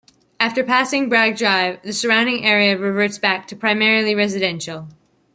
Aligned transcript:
After 0.39 0.63
passing 0.63 1.09
Bragg 1.09 1.37
Drive, 1.37 1.79
the 1.83 1.93
surrounding 1.93 2.43
area 2.43 2.75
reverts 2.75 3.19
back 3.19 3.47
to 3.49 3.55
primarily 3.55 4.15
residential. 4.15 4.87